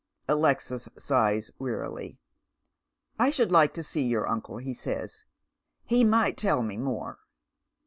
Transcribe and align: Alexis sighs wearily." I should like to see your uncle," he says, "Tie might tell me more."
Alexis 0.27 0.89
sighs 0.97 1.51
wearily." 1.59 2.17
I 3.19 3.29
should 3.29 3.51
like 3.51 3.71
to 3.75 3.83
see 3.83 4.01
your 4.01 4.27
uncle," 4.27 4.57
he 4.57 4.73
says, 4.73 5.25
"Tie 5.91 6.01
might 6.03 6.37
tell 6.37 6.63
me 6.63 6.75
more." 6.75 7.19